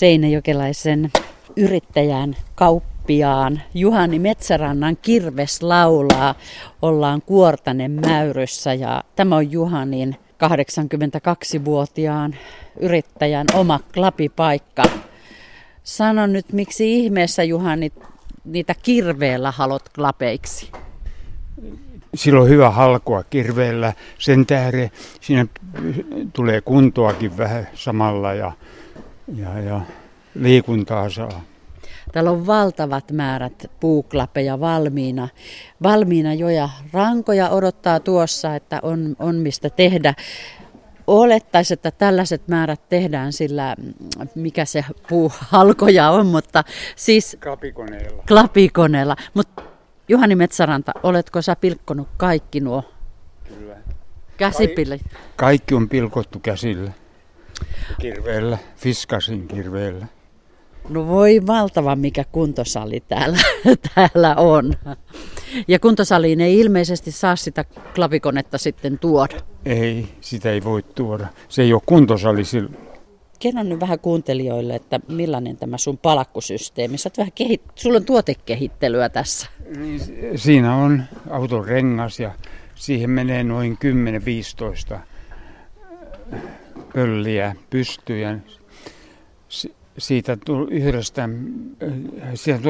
seinäjokelaisen 0.00 1.10
yrittäjän 1.56 2.36
kauppiaan 2.54 3.62
Juhani 3.74 4.18
Metsärannan 4.18 4.96
kirves 5.02 5.62
laulaa. 5.62 6.34
Ollaan 6.82 7.22
Kuortanen 7.22 7.90
mäyryssä 7.90 8.74
ja 8.74 9.02
tämä 9.16 9.36
on 9.36 9.52
Juhanin 9.52 10.16
82-vuotiaan 10.44 12.34
yrittäjän 12.80 13.46
oma 13.54 13.80
klapipaikka. 13.94 14.82
Sano 15.82 16.26
nyt, 16.26 16.52
miksi 16.52 16.92
ihmeessä 16.92 17.42
Juhani 17.42 17.92
niitä 18.44 18.74
kirveellä 18.82 19.50
halot 19.50 19.88
klapeiksi? 19.94 20.70
Silloin 22.14 22.48
hyvä 22.48 22.70
halkoa 22.70 23.22
kirveellä. 23.22 23.92
Sen 24.18 24.46
tähden 24.46 24.90
siinä 25.20 25.46
tulee 26.32 26.60
kuntoakin 26.60 27.36
vähän 27.36 27.68
samalla 27.74 28.34
ja, 28.34 28.52
ja, 29.36 29.60
ja 29.60 29.80
liikuntaa 30.34 31.10
saa. 31.10 31.42
Täällä 32.12 32.30
on 32.30 32.46
valtavat 32.46 33.12
määrät 33.12 33.70
puuklapeja 33.80 34.60
valmiina. 34.60 35.28
Valmiina 35.82 36.34
jo 36.34 36.48
ja 36.48 36.68
rankoja 36.92 37.50
odottaa 37.50 38.00
tuossa, 38.00 38.54
että 38.54 38.80
on, 38.82 39.16
on 39.18 39.36
mistä 39.36 39.70
tehdä. 39.70 40.14
Olettaisi, 41.06 41.74
että 41.74 41.90
tällaiset 41.90 42.48
määrät 42.48 42.88
tehdään 42.88 43.32
sillä, 43.32 43.76
mikä 44.34 44.64
se 44.64 44.84
puuhalkoja 45.08 46.10
on, 46.10 46.26
mutta 46.26 46.64
siis... 46.96 47.36
Klapikoneella. 47.42 48.22
Klapikoneella. 48.28 49.16
Mutta 49.34 49.62
Juhani 50.08 50.36
Metsäranta, 50.36 50.92
oletko 51.02 51.42
sä 51.42 51.56
pilkkonut 51.56 52.08
kaikki 52.16 52.60
nuo? 52.60 52.82
Kyllä. 53.48 53.76
Käsipille. 54.36 55.00
Kaikki 55.36 55.74
on 55.74 55.88
pilkottu 55.88 56.38
käsillä. 56.38 56.90
Kirveellä, 58.00 58.58
fiskasin 58.76 59.48
kirveellä. 59.48 60.06
No 60.88 61.08
voi 61.08 61.40
valtava 61.46 61.96
mikä 61.96 62.24
kuntosali 62.32 63.02
täällä, 63.08 63.38
täällä 63.94 64.36
on. 64.36 64.74
Ja 65.68 65.78
kuntosaliin 65.78 66.40
ei 66.40 66.58
ilmeisesti 66.60 67.10
saa 67.10 67.36
sitä 67.36 67.64
klavikonetta 67.94 68.58
sitten 68.58 68.98
tuoda. 68.98 69.36
Ei, 69.64 70.08
sitä 70.20 70.50
ei 70.50 70.64
voi 70.64 70.82
tuoda. 70.82 71.26
Se 71.48 71.62
ei 71.62 71.72
ole 71.72 71.82
kuntosali 71.86 72.44
silloin. 72.44 72.76
Kerro 73.38 73.62
nyt 73.62 73.80
vähän 73.80 73.98
kuuntelijoille, 73.98 74.74
että 74.74 75.00
millainen 75.08 75.56
tämä 75.56 75.78
sun 75.78 75.98
palkkusysteemi. 75.98 76.98
Sä 76.98 77.10
vähän 77.18 77.32
kehit... 77.34 77.62
Sulla 77.74 77.96
on 77.96 78.04
tuotekehittelyä 78.04 79.08
tässä. 79.08 79.48
Niin, 79.76 80.00
siinä 80.36 80.74
on 80.74 81.02
auton 81.30 81.64
rengas 81.64 82.20
ja 82.20 82.32
siihen 82.74 83.10
menee 83.10 83.44
noin 83.44 83.78
10-15 84.94 84.98
pölliä 86.94 87.54
pystyyn 87.70 88.42
siitä 89.98 90.38
yhdestä, 90.70 91.28
siitä 92.34 92.60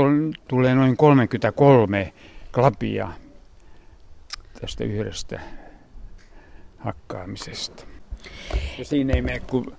tulee 0.49 0.75
noin 0.75 0.97
33 0.97 2.13
klapia 2.53 3.13
tästä 4.61 4.85
yhdestä 4.85 5.41
hakkaamisesta. 6.79 7.85
Ja 8.79 8.85
siinä 8.85 9.15
ei 9.15 9.23
mene, 9.23 9.41
kun, 9.41 9.77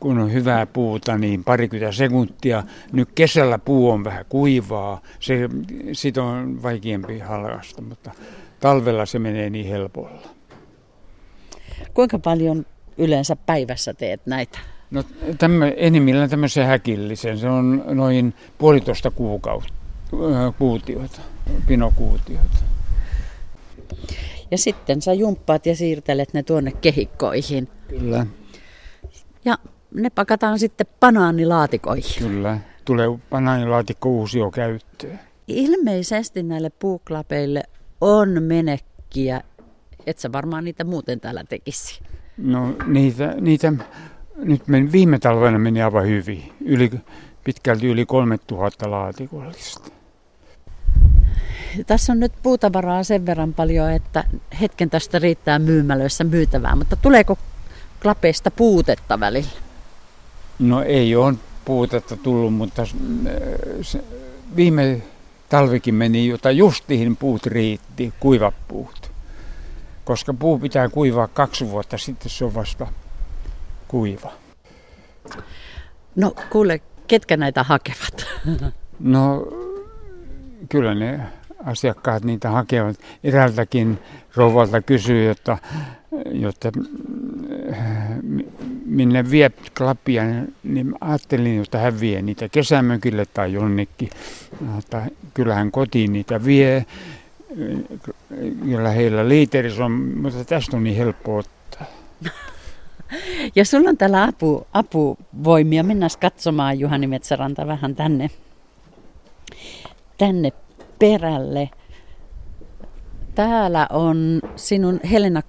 kun 0.00 0.18
on 0.18 0.32
hyvää 0.32 0.66
puuta, 0.66 1.18
niin 1.18 1.44
parikymmentä 1.44 1.96
sekuntia. 1.96 2.62
Nyt 2.92 3.08
kesällä 3.14 3.58
puu 3.58 3.90
on 3.90 4.04
vähän 4.04 4.24
kuivaa, 4.28 5.02
se, 5.20 5.48
siitä 5.92 6.22
on 6.22 6.62
vaikeampi 6.62 7.18
halkasta, 7.18 7.82
mutta 7.82 8.10
talvella 8.60 9.06
se 9.06 9.18
menee 9.18 9.50
niin 9.50 9.66
helpolla. 9.66 10.28
Kuinka 11.94 12.18
paljon 12.18 12.66
yleensä 12.98 13.36
päivässä 13.36 13.94
teet 13.94 14.26
näitä? 14.26 14.58
No 14.90 15.04
tämmö, 15.38 15.74
enimmillään 15.76 16.30
tämmöisen 16.30 16.66
häkillisen. 16.66 17.38
Se 17.38 17.48
on 17.48 17.84
noin 17.86 18.34
puolitoista 18.58 19.10
kuukautta, 19.10 19.72
äh, 20.14 20.54
kuutiota, 20.58 21.20
pinokuutiota. 21.66 22.56
Ja 24.50 24.58
sitten 24.58 25.02
sä 25.02 25.12
jumppaat 25.12 25.66
ja 25.66 25.76
siirtelet 25.76 26.34
ne 26.34 26.42
tuonne 26.42 26.72
kehikkoihin. 26.72 27.68
Kyllä. 27.88 28.26
Ja 29.44 29.58
ne 29.94 30.10
pakataan 30.10 30.58
sitten 30.58 30.86
banaanilaatikoihin. 31.00 32.28
Kyllä. 32.28 32.58
Tulee 32.84 33.08
banaanilaatikko 33.30 34.08
uusio 34.08 34.50
käyttöön. 34.50 35.20
Ilmeisesti 35.48 36.42
näille 36.42 36.70
puuklapeille 36.70 37.62
on 38.00 38.42
menekkiä. 38.42 39.40
Et 40.06 40.18
sä 40.18 40.32
varmaan 40.32 40.64
niitä 40.64 40.84
muuten 40.84 41.20
täällä 41.20 41.44
tekisi. 41.48 42.00
No 42.42 42.74
niitä, 42.86 43.34
niitä 43.40 43.72
nyt 44.36 44.68
meni, 44.68 44.92
viime 44.92 45.18
talvena 45.18 45.58
meni 45.58 45.82
aivan 45.82 46.06
hyvin. 46.06 46.52
Yli, 46.64 46.90
pitkälti 47.44 47.86
yli 47.86 48.06
3000 48.06 48.90
laatikollista. 48.90 49.90
Tässä 51.86 52.12
on 52.12 52.20
nyt 52.20 52.32
puutavaraa 52.42 53.04
sen 53.04 53.26
verran 53.26 53.54
paljon, 53.54 53.90
että 53.90 54.24
hetken 54.60 54.90
tästä 54.90 55.18
riittää 55.18 55.58
myymälöissä 55.58 56.24
myytävää, 56.24 56.76
mutta 56.76 56.96
tuleeko 56.96 57.38
klapeista 58.02 58.50
puutetta 58.50 59.20
välillä? 59.20 59.50
No 60.58 60.82
ei 60.82 61.16
ole 61.16 61.34
puutetta 61.64 62.16
tullut, 62.16 62.54
mutta 62.54 62.86
se, 63.82 64.04
viime 64.56 65.02
talvikin 65.48 65.94
meni, 65.94 66.26
jota 66.26 66.50
justiin 66.50 67.16
puut 67.16 67.46
riitti, 67.46 68.14
kuivat 68.20 68.54
puut. 68.68 68.99
Koska 70.10 70.34
puu 70.34 70.58
pitää 70.58 70.88
kuivaa 70.88 71.28
kaksi 71.28 71.70
vuotta, 71.70 71.98
sitten 71.98 72.30
se 72.30 72.44
on 72.44 72.54
vasta 72.54 72.86
kuiva. 73.88 74.32
No 76.16 76.34
kuule, 76.52 76.80
ketkä 77.06 77.36
näitä 77.36 77.62
hakevat? 77.62 78.26
No 79.00 79.46
kyllä 80.68 80.94
ne 80.94 81.20
asiakkaat 81.64 82.24
niitä 82.24 82.50
hakevat. 82.50 82.96
Eräältäkin 83.24 83.98
rouvalta 84.36 84.82
kysyy, 84.82 85.24
jotta, 85.24 85.58
jotta 86.32 86.72
minne 88.84 89.30
vie 89.30 89.50
klappia, 89.78 90.22
niin 90.62 90.94
ajattelin, 91.00 91.62
että 91.62 91.78
hän 91.78 92.00
vie 92.00 92.22
niitä 92.22 92.48
kesämökille 92.48 93.26
tai 93.34 93.52
jonnekin. 93.52 94.10
Mutta 94.60 95.02
kyllähän 95.34 95.70
kotiin 95.70 96.12
niitä 96.12 96.44
vie. 96.44 96.86
Kyllä 98.64 98.90
heillä 98.90 99.28
liiteris 99.28 99.78
on, 99.78 99.92
mutta 99.92 100.44
tästä 100.44 100.76
on 100.76 100.84
niin 100.84 100.96
helppo 100.96 101.36
ottaa. 101.36 101.86
Ja 103.56 103.64
sulla 103.64 103.88
on 103.88 103.96
täällä 103.96 104.24
apu, 104.24 104.66
apuvoimia. 104.72 105.82
Mennään 105.82 106.10
katsomaan 106.20 106.78
Juhani 106.78 107.06
Metsäranta 107.06 107.66
vähän 107.66 107.96
tänne, 107.96 108.30
tänne 110.18 110.52
perälle. 110.98 111.70
Täällä 113.34 113.86
on 113.90 114.40
sinun 114.56 115.00
Helena 115.10 115.42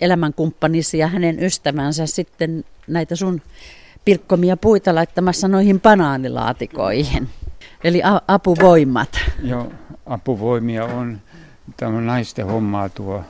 elämänkumppanisi 0.00 0.98
ja 0.98 1.06
hänen 1.06 1.42
ystävänsä 1.42 2.06
sitten 2.06 2.64
näitä 2.86 3.16
sun 3.16 3.42
pilkkomia 4.04 4.56
puita 4.56 4.94
laittamassa 4.94 5.48
noihin 5.48 5.80
banaanilaatikoihin. 5.80 7.28
Eli 7.84 8.02
a- 8.02 8.22
apuvoimat. 8.28 9.08
Joo, 9.42 9.72
apuvoimia 10.06 10.84
on. 10.84 11.20
Tämä 11.76 12.00
naisten 12.00 12.46
hommaa 12.46 12.88
tuo 12.88 13.24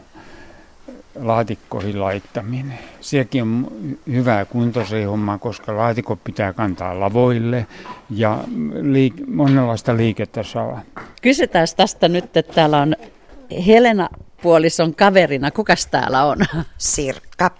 laatikkoihin 1.20 2.00
laittaminen. 2.00 2.78
Sielläkin 3.00 3.42
on 3.42 3.68
hyvää 4.06 4.44
kuntoisen 4.44 5.08
homma, 5.08 5.38
koska 5.38 5.76
laatikko 5.76 6.16
pitää 6.16 6.52
kantaa 6.52 7.00
lavoille 7.00 7.66
ja 8.10 8.44
liik- 8.72 9.26
monenlaista 9.26 9.96
liikettä 9.96 10.42
saa. 10.42 10.82
Kysytään 11.22 11.66
tästä 11.76 12.08
nyt, 12.08 12.36
että 12.36 12.52
täällä 12.54 12.78
on 12.78 12.96
Helena 13.66 14.08
puolison 14.42 14.94
kaverina. 14.94 15.50
Kukas 15.50 15.86
täällä 15.86 16.24
on? 16.24 16.38
Sirkka. 16.78 17.50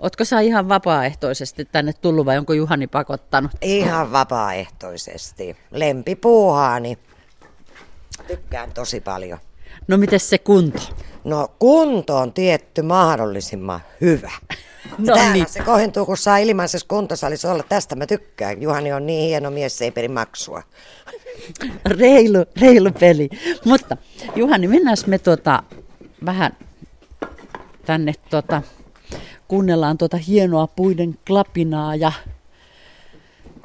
Ootko 0.00 0.24
sä 0.24 0.40
ihan 0.40 0.68
vapaaehtoisesti 0.68 1.64
tänne 1.64 1.92
tullut 1.92 2.26
vai 2.26 2.38
onko 2.38 2.52
Juhani 2.52 2.86
pakottanut? 2.86 3.50
Ihan 3.62 4.12
vapaaehtoisesti. 4.12 5.56
Lempipuuhaani. 5.70 6.98
Tykkään 8.26 8.72
tosi 8.72 9.00
paljon. 9.00 9.38
No 9.88 9.96
miten 9.96 10.20
se 10.20 10.38
kunto? 10.38 10.82
No 11.24 11.48
kunto 11.58 12.16
on 12.16 12.32
tietty 12.32 12.82
mahdollisimman 12.82 13.80
hyvä. 14.00 14.30
No 14.98 15.14
Täällä 15.14 15.32
niin. 15.32 15.46
se 15.48 15.62
kohentuu, 15.62 16.06
kun 16.06 16.16
saa 16.16 16.38
ilmaisessa 16.38 16.86
kuntosalissa 16.88 17.52
olla. 17.52 17.62
Tästä 17.68 17.96
mä 17.96 18.06
tykkään. 18.06 18.62
Juhani 18.62 18.92
on 18.92 19.06
niin 19.06 19.28
hieno 19.28 19.50
mies, 19.50 19.78
se 19.78 19.84
ei 19.84 19.90
peri 19.90 20.08
maksua. 20.08 20.62
Reilu, 22.00 22.44
reilu 22.60 22.90
peli. 23.00 23.28
Mutta 23.64 23.96
Juhani, 24.36 24.68
mennään 24.68 24.96
me 25.06 25.18
tuota, 25.18 25.62
vähän 26.26 26.56
tänne 27.84 28.12
tuota, 28.30 28.62
kuunnellaan 29.48 29.98
tuota 29.98 30.16
hienoa 30.16 30.66
puiden 30.66 31.18
klapinaa 31.26 31.96
ja 31.96 32.12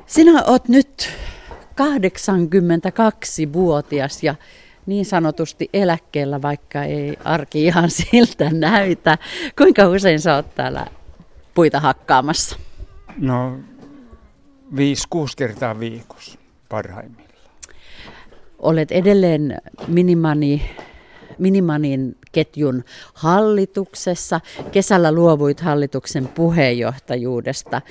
sinä 0.05 0.43
oot 0.43 0.67
nyt 0.67 1.09
82-vuotias 1.81 4.23
ja 4.23 4.35
niin 4.89 5.05
sanotusti 5.05 5.69
eläkkeellä, 5.73 6.41
vaikka 6.41 6.83
ei 6.83 7.17
arki 7.23 7.65
ihan 7.65 7.89
siltä 7.89 8.49
näytä. 8.49 9.17
Kuinka 9.57 9.87
usein 9.87 10.19
sä 10.19 10.35
oot 10.35 10.55
täällä 10.55 10.87
puita 11.53 11.79
hakkaamassa? 11.79 12.55
No 13.17 13.59
Viisi, 14.75 15.07
kuusi 15.09 15.37
kertaa 15.37 15.79
viikossa 15.79 16.39
parhaimmillaan. 16.69 17.29
Olet 18.59 18.91
edelleen 18.91 19.57
Minimani, 19.87 20.71
Minimanin 21.37 22.17
ketjun 22.31 22.83
hallituksessa. 23.13 24.41
Kesällä 24.71 25.11
luovuit 25.11 25.59
hallituksen 25.59 26.27
puheenjohtajuudesta. 26.27 27.81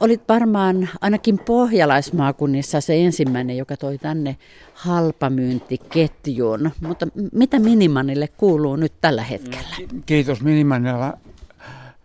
Olit 0.00 0.22
varmaan 0.28 0.88
ainakin 1.00 1.38
pohjalaismaakunnissa 1.38 2.80
se 2.80 3.04
ensimmäinen, 3.04 3.56
joka 3.56 3.76
toi 3.76 3.98
tänne 3.98 4.36
halpamyyntiketjun. 4.74 6.70
Mutta 6.80 7.06
mitä 7.32 7.58
Minimanille 7.58 8.28
kuuluu 8.28 8.76
nyt 8.76 8.92
tällä 9.00 9.22
hetkellä? 9.22 9.76
Kiitos 10.06 10.42
Minimanilla 10.42 11.18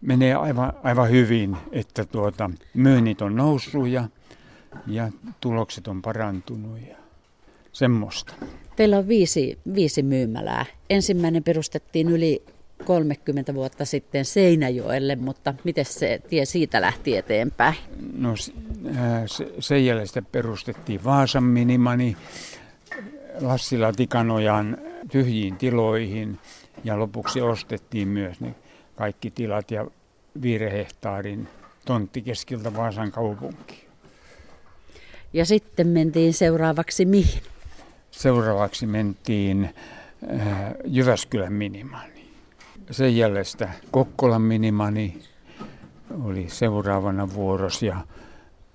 menee 0.01 0.36
aivan, 0.36 0.74
aivan 0.83 1.10
hyvin, 1.10 1.57
että 1.72 2.06
tuota, 2.06 2.51
myynnit 2.74 3.22
on 3.22 3.36
noussut 3.36 3.88
ja, 3.88 4.04
ja 4.88 5.12
tulokset 5.42 5.88
on 5.88 6.01
parantunut 6.01 6.80
ja 6.89 6.95
semmoista. 7.72 8.33
Teillä 8.75 8.98
on 8.98 9.07
viisi, 9.07 9.60
viisi 9.75 10.04
myymälää. 10.04 10.66
Ensimmäinen 10.89 11.44
perustettiin 11.44 12.10
yli 12.10 12.44
30 12.83 13.54
vuotta 13.54 13.86
sitten 13.86 14.25
Seinäjoelle, 14.25 15.16
mutta 15.16 15.54
miten 15.63 15.86
se 15.86 16.22
tie 16.30 16.45
siitä 16.45 16.81
lähti 16.81 17.18
eteenpäin? 17.18 17.75
No 18.18 18.30
äh, 18.30 19.24
sen 19.60 19.86
jälkeen 19.86 20.25
perustettiin 20.31 21.04
Vaasan 21.04 21.44
minimani 21.44 22.18
Lassila 23.42 23.92
Tikanojan 23.94 24.77
tyhjiin 25.12 25.57
tiloihin 25.57 26.39
ja 26.83 27.00
lopuksi 27.00 27.42
ostettiin 27.42 28.07
myös 28.07 28.39
ne 28.39 28.56
kaikki 28.95 29.31
tilat 29.31 29.72
ja 29.72 29.88
viiden 30.42 30.72
hehtaarin 30.72 31.48
tontti 31.86 32.22
keskiltä 32.22 32.75
Vaasan 32.75 33.12
kaupunkiin. 33.12 33.86
Ja 35.33 35.45
sitten 35.45 35.88
mentiin 35.88 36.33
seuraavaksi 36.33 37.06
mihin? 37.06 37.42
Seuraavaksi 38.12 38.86
mentiin 38.86 39.69
äh, 40.39 40.74
Jyväskylän 40.86 41.54
minimani. 41.54 42.15
Sen 42.92 43.18
jäljestä 43.18 43.70
Kokkolan 43.92 44.42
minimani 44.42 45.20
oli 46.24 46.50
seuraavana 46.50 47.34
vuoros 47.34 47.84
ja, 47.84 47.98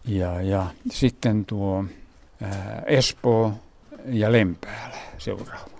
ja, 0.04 0.42
ja 0.42 0.66
sitten 0.90 1.44
tuo 1.44 1.84
äh, 2.42 2.50
Espoo 2.86 3.52
ja 4.06 4.32
Lempäälä 4.32 4.96
seuraava 5.18 5.70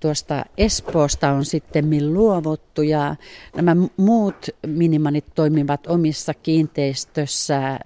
tuosta 0.00 0.44
Espoosta 0.56 1.30
on 1.30 1.44
sitten 1.44 2.14
luovuttu 2.14 2.82
ja 2.82 3.16
nämä 3.56 3.76
muut 3.96 4.46
minimanit 4.66 5.24
toimivat 5.34 5.86
omissa 5.86 6.34
kiinteistössä, 6.34 7.78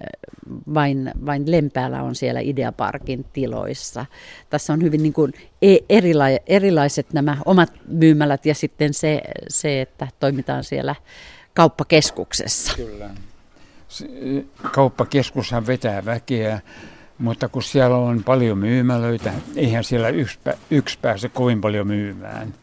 vain, 0.73 1.11
vain 1.25 1.51
Lempäällä 1.51 2.03
on 2.03 2.15
siellä 2.15 2.39
Ideaparkin 2.39 3.25
tiloissa. 3.33 4.05
Tässä 4.49 4.73
on 4.73 4.81
hyvin 4.81 5.03
niin 5.03 5.13
kuin 5.13 5.33
e, 5.61 5.75
erila- 5.89 6.43
erilaiset 6.47 7.13
nämä 7.13 7.37
omat 7.45 7.73
myymälät 7.87 8.45
ja 8.45 8.55
sitten 8.55 8.93
se, 8.93 9.21
se, 9.47 9.81
että 9.81 10.07
toimitaan 10.19 10.63
siellä 10.63 10.95
kauppakeskuksessa. 11.53 12.73
Kyllä. 12.75 13.09
Kauppakeskushan 14.71 15.67
vetää 15.67 16.05
väkeä 16.05 16.61
mutta 17.17 17.49
kun 17.49 17.63
siellä 17.63 17.97
on 17.97 18.23
paljon 18.23 18.57
myymälöitä, 18.57 19.33
eihän 19.55 19.83
siellä 19.83 20.09
yksi, 20.09 20.39
yksi 20.71 20.97
pääse 21.01 21.29
kovin 21.29 21.61
paljon 21.61 21.87
myymään. 21.87 22.53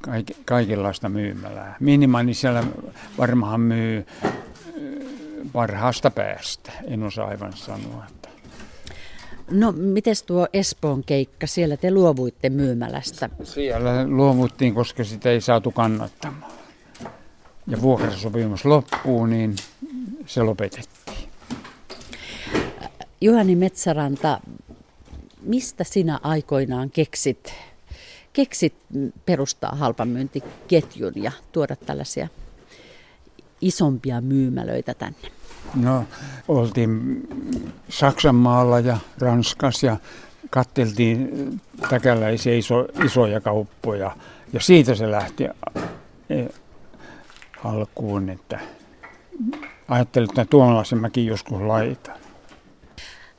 Kaik, 0.00 0.26
kaikenlaista 0.44 1.08
myymälää. 1.08 1.76
Minimani 1.80 2.34
siellä 2.34 2.64
varmaan 3.18 3.60
myy 3.60 4.06
parhaasta 5.52 6.10
päästä, 6.10 6.72
en 6.84 7.02
osaa 7.02 7.28
aivan 7.28 7.52
sanoa. 7.52 8.04
Että. 8.10 8.28
No, 9.50 9.72
miten 9.72 10.14
tuo 10.26 10.48
Espoon 10.52 11.04
keikka, 11.04 11.46
siellä 11.46 11.76
te 11.76 11.90
luovuitte 11.90 12.50
myymälästä? 12.50 13.30
Siellä 13.44 14.08
luovuttiin, 14.08 14.74
koska 14.74 15.04
sitä 15.04 15.30
ei 15.30 15.40
saatu 15.40 15.70
kannattamaan. 15.70 16.52
Ja 17.66 17.80
vuokrasopimus 17.80 18.64
loppuu, 18.64 19.26
niin 19.26 19.56
se 20.26 20.42
lopetettiin. 20.42 21.17
Juhani 23.20 23.56
Metsäranta, 23.56 24.40
mistä 25.42 25.84
sinä 25.84 26.20
aikoinaan 26.22 26.90
keksit, 26.90 27.54
keksit 28.32 28.74
perustaa 29.26 29.74
halpamyyntiketjun 29.74 31.12
ja 31.16 31.32
tuoda 31.52 31.76
tällaisia 31.76 32.28
isompia 33.60 34.20
myymälöitä 34.20 34.94
tänne? 34.94 35.18
No, 35.74 36.04
oltiin 36.48 37.22
Saksan 37.88 38.34
maalla 38.34 38.80
ja 38.80 38.98
Ranskassa 39.18 39.86
ja 39.86 39.96
katteltiin 40.50 41.30
täkäläisiä 41.90 42.54
iso, 42.54 42.86
isoja 43.04 43.40
kauppoja. 43.40 44.16
Ja 44.52 44.60
siitä 44.60 44.94
se 44.94 45.10
lähti 45.10 45.44
alkuun, 47.64 48.28
että 48.28 48.60
ajattelin, 49.88 50.30
että 50.30 50.44
tuollaisen 50.44 50.98
mäkin 50.98 51.26
joskus 51.26 51.62
laitan. 51.62 52.27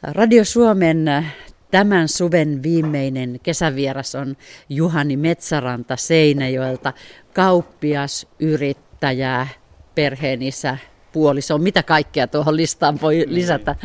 Radio 0.04 0.46
Suomen 0.46 1.08
äh, 1.08 1.36
tämän 1.72 2.08
suven 2.08 2.64
viimeinen 2.64 3.40
kesävieras 3.44 4.16
on 4.16 4.38
Juhani 4.70 5.18
Metsäranta 5.18 5.96
Seinäjoelta, 5.96 6.94
kauppias, 7.34 8.28
yrittäjä, 8.40 9.48
perheenisä, 9.96 10.78
puoliso. 11.12 11.58
Mitä 11.58 11.84
kaikkea 11.84 12.28
tuohon 12.28 12.58
listaan 12.58 13.02
voi 13.02 13.16
niin. 13.16 13.36
lisätä? 13.36 13.76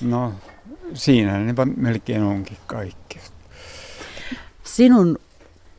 No 0.00 0.32
siinä 0.94 1.38
ne 1.38 1.54
melkein 1.76 2.22
onkin 2.22 2.56
kaikki. 2.66 3.18
Sinun 4.64 5.18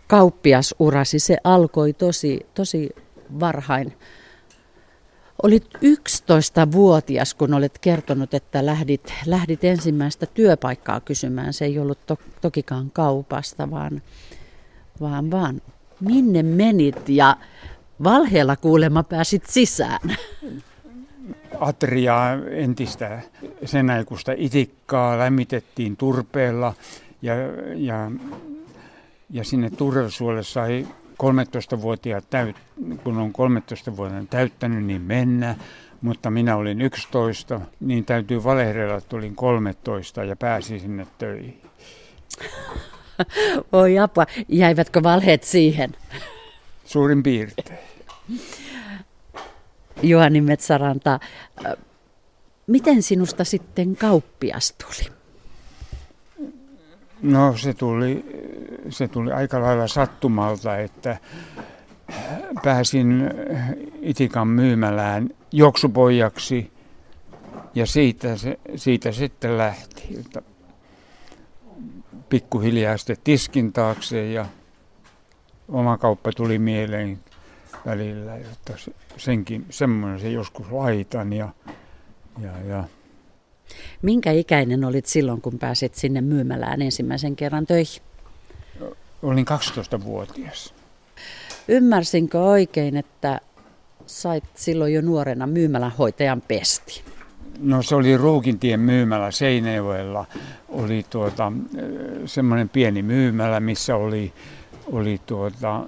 kauppiasurasi, 0.07 1.19
se 1.19 1.37
alkoi 1.43 1.93
tosi, 1.93 2.45
tosi 2.53 2.89
varhain. 3.39 3.93
Olit 5.43 5.67
11-vuotias, 5.75 7.33
kun 7.33 7.53
olet 7.53 7.79
kertonut, 7.79 8.33
että 8.33 8.65
lähdit, 8.65 9.13
lähdit 9.25 9.63
ensimmäistä 9.63 10.25
työpaikkaa 10.25 10.99
kysymään. 10.99 11.53
Se 11.53 11.65
ei 11.65 11.79
ollut 11.79 12.05
to, 12.05 12.17
tokikaan 12.41 12.91
kaupasta, 12.91 13.71
vaan, 13.71 14.01
vaan, 15.01 15.31
vaan 15.31 15.61
minne 15.99 16.43
menit 16.43 17.09
ja 17.09 17.37
valheella 18.03 18.55
kuulemma 18.55 19.03
pääsit 19.03 19.45
sisään. 19.45 20.17
Atriaa 21.59 22.33
entistä 22.51 23.21
sen 23.65 23.89
aikuista 23.89 24.31
itikkaa 24.37 25.17
lämmitettiin 25.17 25.97
turpeella 25.97 26.73
ja, 27.21 27.33
ja, 27.75 28.11
ja 29.29 29.43
sinne 29.43 29.69
turvesuolle 29.69 30.43
sai 30.43 30.87
13-vuotiaat, 31.23 32.29
täyt, 32.29 32.55
kun 33.03 33.17
on 33.17 33.33
13 33.33 33.97
vuotta 33.97 34.25
täyttänyt, 34.29 34.85
niin 34.85 35.01
mennä. 35.01 35.55
Mutta 36.01 36.31
minä 36.31 36.55
olin 36.55 36.81
11, 36.81 37.61
niin 37.79 38.05
täytyy 38.05 38.43
valehdella, 38.43 38.95
että 38.95 39.15
olin 39.15 39.35
13 39.35 40.23
ja 40.23 40.35
pääsin 40.35 40.79
sinne 40.79 41.07
töihin. 41.17 41.61
Voi 43.71 43.99
apua, 43.99 44.25
jäivätkö 44.47 45.03
valheet 45.03 45.43
siihen? 45.43 45.91
Suurin 46.85 47.23
piirtein. 47.23 47.79
Juhani 50.03 50.41
Metsäranta, 50.41 51.19
miten 52.67 53.03
sinusta 53.03 53.43
sitten 53.43 53.95
kauppias 53.95 54.71
tuli? 54.71 55.16
No 57.21 57.57
se 57.57 57.73
tuli, 57.73 58.25
se 58.89 59.07
tuli 59.07 59.31
aika 59.31 59.61
lailla 59.61 59.87
sattumalta, 59.87 60.77
että 60.77 61.17
pääsin 62.63 63.29
Itikan 64.01 64.47
myymälään 64.47 65.29
joksupojaksi 65.51 66.71
ja 67.75 67.85
siitä, 67.85 68.37
se, 68.37 68.59
siitä 68.75 69.11
sitten 69.11 69.57
lähti. 69.57 70.25
Pikkuhiljaa 72.29 72.97
sitten 72.97 73.17
tiskin 73.23 73.73
taakse 73.73 74.31
ja 74.31 74.45
oma 75.67 75.97
kauppa 75.97 76.31
tuli 76.31 76.59
mieleen 76.59 77.19
välillä, 77.85 78.35
että 78.35 78.73
senkin, 79.17 79.65
semmoinen 79.69 80.19
se 80.19 80.29
joskus 80.29 80.71
laitan 80.71 81.33
ja, 81.33 81.49
ja, 82.41 82.51
ja 82.67 82.83
Minkä 84.01 84.31
ikäinen 84.31 84.85
olit 84.85 85.05
silloin, 85.05 85.41
kun 85.41 85.59
pääsit 85.59 85.95
sinne 85.95 86.21
myymälään 86.21 86.81
ensimmäisen 86.81 87.35
kerran 87.35 87.65
töihin? 87.65 88.01
Olin 89.23 89.45
12-vuotias. 89.47 90.73
Ymmärsinkö 91.67 92.39
oikein, 92.39 92.97
että 92.97 93.41
sait 94.05 94.43
silloin 94.55 94.93
jo 94.93 95.01
nuorena 95.01 95.47
myymälänhoitajan 95.47 96.41
pesti? 96.41 97.01
No 97.59 97.81
se 97.83 97.95
oli 97.95 98.17
Ruukintien 98.17 98.79
myymälä 98.79 99.31
Seinäjoella. 99.31 100.25
Oli 100.69 101.05
tuota, 101.09 101.51
semmoinen 102.25 102.69
pieni 102.69 103.01
myymälä, 103.01 103.59
missä 103.59 103.95
oli, 103.95 104.33
oli 104.91 105.21
tuota, 105.25 105.83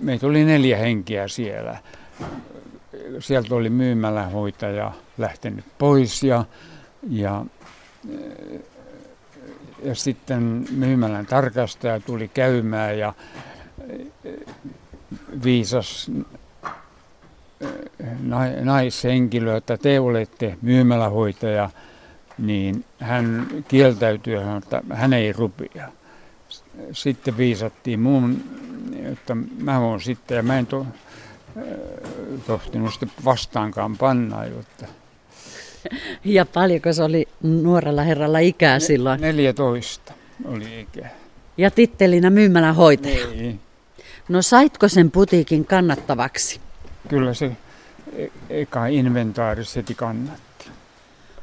meitä 0.00 0.26
oli 0.26 0.44
neljä 0.44 0.76
henkeä 0.76 1.28
siellä 1.28 1.78
sieltä 3.18 3.54
oli 3.54 3.70
myymälähoitaja 3.70 4.92
lähtenyt 5.20 5.64
pois 5.78 6.22
ja, 6.22 6.44
ja, 7.08 7.44
ja 9.82 9.94
sitten 9.94 10.66
myymälän 10.70 11.26
tarkastaja 11.26 12.00
tuli 12.00 12.28
käymään 12.28 12.98
ja 12.98 13.12
viisas 15.44 16.10
naishenkilö, 18.60 19.56
että 19.56 19.76
te 19.76 20.00
olette 20.00 20.56
myymälähoitaja, 20.62 21.70
niin 22.38 22.84
hän 23.00 23.46
kieltäytyi 23.68 24.34
ja 24.34 24.40
sanoi, 24.40 24.58
että 24.58 24.82
hän 24.92 25.12
ei 25.12 25.32
rupia. 25.32 25.88
Sitten 26.92 27.36
viisattiin 27.36 28.00
muun, 28.00 28.44
että 29.12 29.36
mä 29.58 29.80
voin 29.80 30.00
sitten, 30.00 30.36
ja 30.36 30.42
mä 30.42 30.58
en 30.58 30.66
to, 30.66 30.86
tohtinut 32.46 32.90
sitten 32.90 33.10
vastaankaan 33.24 33.96
panna. 33.96 34.44
Jotta. 34.44 34.86
Ja 36.24 36.46
paljonko 36.46 36.92
se 36.92 37.02
oli 37.02 37.28
nuorella 37.42 38.02
herralla 38.02 38.38
ikää 38.38 38.76
ne, 38.76 38.80
silloin? 38.80 39.20
14 39.20 40.12
oli 40.44 40.80
ikää. 40.80 41.10
Ja 41.56 41.70
tittelinä 41.70 42.30
myymälä 42.30 42.72
hoitaja? 42.72 43.26
Niin. 43.26 43.60
No 44.28 44.42
saitko 44.42 44.88
sen 44.88 45.10
putiikin 45.10 45.64
kannattavaksi? 45.64 46.60
Kyllä 47.08 47.34
se 47.34 47.56
e- 48.16 48.28
eka 48.50 48.86
inventaaris 48.86 49.76
heti 49.76 49.94
kannatti. 49.94 50.66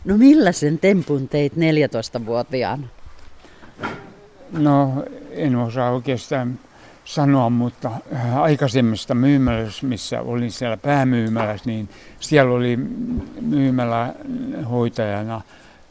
No 0.06 0.17
millä 0.17 0.51
sen 0.51 0.79
tempun 0.79 1.27
teit 1.27 1.53
14-vuotiaana? 1.53 2.88
No 4.51 5.03
en 5.32 5.56
osaa 5.56 5.91
oikeastaan 5.91 6.60
sanoa, 7.07 7.49
mutta 7.49 7.91
äh, 8.15 8.37
aikaisemmista 8.37 9.15
myymälässä, 9.15 9.85
missä 9.85 10.21
olin 10.21 10.51
siellä 10.51 10.77
päämyymälässä, 10.77 11.69
niin 11.69 11.89
siellä 12.19 12.53
oli 12.53 12.77
myymälähoitajana 13.41 15.41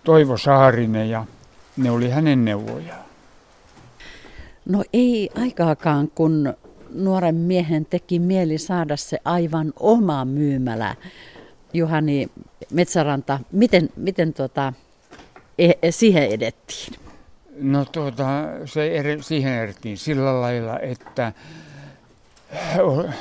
Toivo 0.04 0.36
Saarinen 0.36 1.10
ja 1.10 1.24
ne 1.76 1.90
oli 1.90 2.10
hänen 2.10 2.44
neuvojaan. 2.44 3.06
No 4.68 4.84
ei 4.92 5.30
aikaakaan, 5.34 6.10
kun 6.14 6.54
nuoren 6.94 7.34
miehen 7.34 7.86
teki 7.86 8.18
mieli 8.18 8.58
saada 8.58 8.96
se 8.96 9.18
aivan 9.24 9.72
oma 9.80 10.24
myymälä. 10.24 10.94
Juhani 11.72 12.28
Metsäranta, 12.72 13.40
miten, 13.52 13.88
miten 13.96 14.34
e, 15.58 15.72
siihen 15.90 16.28
edettiin? 16.28 17.05
No 17.60 17.84
tuota, 17.84 18.24
se 18.64 18.96
eri, 18.96 19.22
siihen 19.22 19.52
erettiin 19.52 19.98
sillä 19.98 20.40
lailla, 20.40 20.78
että 20.78 21.32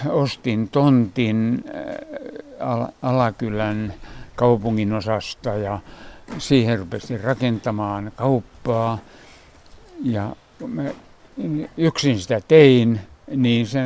ostin 0.09 0.69
tontin 0.69 1.63
äh, 1.67 2.87
Alakylän 3.01 3.93
kaupungin 4.35 4.93
osasta 4.93 5.49
ja 5.49 5.79
siihen 6.37 6.79
rupesin 6.79 7.21
rakentamaan 7.21 8.11
kauppaa. 8.15 8.97
Ja 10.03 10.35
yksin 11.77 12.19
sitä 12.19 12.41
tein, 12.47 12.99
niin 13.35 13.67
se, 13.67 13.79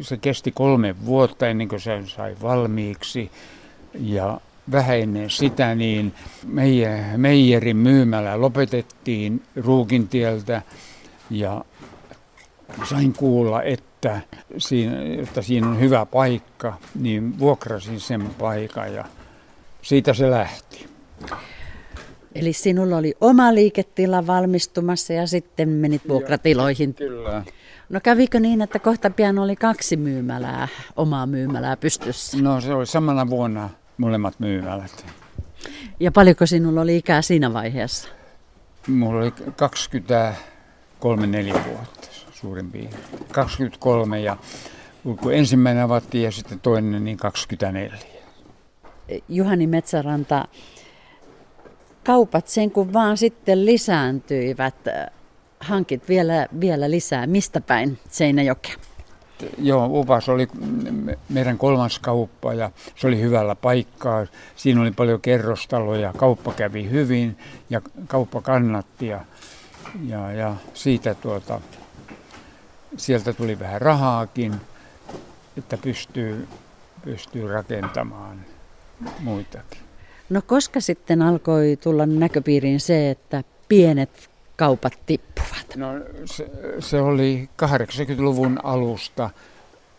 se 0.00 0.16
kesti 0.16 0.52
kolme 0.52 0.94
vuotta 1.04 1.48
ennen 1.48 1.68
kuin 1.68 1.80
sen 1.80 2.08
sai 2.08 2.36
valmiiksi. 2.42 3.30
Ja 3.94 4.40
vähän 4.70 4.98
ennen 4.98 5.30
sitä 5.30 5.74
niin 5.74 6.14
Meijerin 7.16 7.76
myymälä 7.76 8.40
lopetettiin 8.40 9.42
Ruukintieltä 9.56 10.62
ja 11.30 11.64
sain 12.88 13.12
kuulla, 13.12 13.62
että 13.62 14.20
siinä, 14.58 14.96
että 15.22 15.42
siinä 15.42 15.68
on 15.68 15.80
hyvä 15.80 16.06
paikka, 16.06 16.78
niin 16.94 17.38
vuokrasin 17.38 18.00
sen 18.00 18.30
paikan 18.38 18.94
ja 18.94 19.04
siitä 19.82 20.14
se 20.14 20.30
lähti. 20.30 20.86
Eli 22.34 22.52
sinulla 22.52 22.96
oli 22.96 23.14
oma 23.20 23.54
liiketila 23.54 24.26
valmistumassa 24.26 25.12
ja 25.12 25.26
sitten 25.26 25.68
menit 25.68 26.08
vuokratiloihin. 26.08 26.90
Ja, 26.90 26.94
kyllä. 26.94 27.44
No 27.88 28.00
kävikö 28.00 28.40
niin, 28.40 28.62
että 28.62 28.78
kohta 28.78 29.10
pian 29.10 29.38
oli 29.38 29.56
kaksi 29.56 29.96
myymälää, 29.96 30.68
omaa 30.96 31.26
myymälää 31.26 31.76
pystyssä? 31.76 32.38
No 32.42 32.60
se 32.60 32.74
oli 32.74 32.86
samana 32.86 33.30
vuonna 33.30 33.70
molemmat 33.96 34.40
myymälät. 34.40 35.06
Ja 36.00 36.12
paljonko 36.12 36.46
sinulla 36.46 36.80
oli 36.80 36.96
ikää 36.96 37.22
siinä 37.22 37.52
vaiheessa? 37.52 38.08
Mulla 38.88 39.20
oli 39.20 39.30
23-4 39.30 39.34
vuotta 41.68 42.08
suurin 42.32 42.70
piirtein. 42.70 43.24
23 43.32 44.20
ja 44.20 44.36
kun 45.20 45.34
ensimmäinen 45.34 45.84
avattiin 45.84 46.24
ja 46.24 46.32
sitten 46.32 46.60
toinen 46.60 47.04
niin 47.04 47.16
24. 47.16 47.98
Juhani 49.28 49.66
Metsäranta, 49.66 50.48
kaupat 52.04 52.48
sen 52.48 52.70
kun 52.70 52.92
vaan 52.92 53.16
sitten 53.16 53.66
lisääntyivät, 53.66 54.74
hankit 55.60 56.08
vielä, 56.08 56.46
vielä 56.60 56.90
lisää. 56.90 57.26
Mistä 57.26 57.60
päin 57.60 57.98
Seinäjokea? 58.08 58.74
Joo, 59.58 59.86
Upas 59.86 60.28
oli 60.28 60.48
meidän 61.28 61.58
kolmas 61.58 61.98
kauppa 61.98 62.54
ja 62.54 62.70
se 62.96 63.06
oli 63.06 63.20
hyvällä 63.20 63.54
paikkaa. 63.54 64.26
Siinä 64.56 64.80
oli 64.80 64.90
paljon 64.90 65.20
kerrostaloja, 65.20 66.12
kauppa 66.16 66.52
kävi 66.52 66.90
hyvin 66.90 67.38
ja 67.70 67.80
kauppa 68.06 68.40
kannatti 68.40 69.06
ja, 69.06 69.20
ja, 70.06 70.32
ja 70.32 70.54
siitä 70.74 71.14
tuota, 71.14 71.60
sieltä 72.96 73.32
tuli 73.32 73.58
vähän 73.58 73.80
rahaakin, 73.80 74.54
että 75.56 75.76
pystyy, 75.76 76.48
pystyy 77.04 77.48
rakentamaan 77.48 78.40
muitakin. 79.20 79.80
No 80.30 80.42
koska 80.46 80.80
sitten 80.80 81.22
alkoi 81.22 81.78
tulla 81.82 82.06
näköpiiriin 82.06 82.80
se, 82.80 83.10
että 83.10 83.44
pienet 83.68 84.31
kaupat 84.56 84.92
tippuvat? 85.06 85.76
No 85.76 85.88
se, 86.24 86.50
se 86.78 87.00
oli 87.00 87.48
80-luvun 87.62 88.60
alusta, 88.62 89.30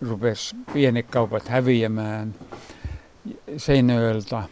rupesi 0.01 0.55
pienet 0.73 1.07
kaupat 1.09 1.47
häviämään 1.47 2.35
Seinööltä. 3.57 4.43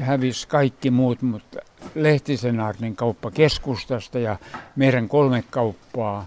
Hävisi 0.00 0.48
kaikki 0.48 0.90
muut, 0.90 1.22
mutta 1.22 1.58
Lehtisen 1.94 2.60
Arnin 2.60 2.96
kauppa 2.96 3.30
keskustasta 3.30 4.18
ja 4.18 4.36
meidän 4.76 5.08
kolme 5.08 5.44
kauppaa, 5.50 6.26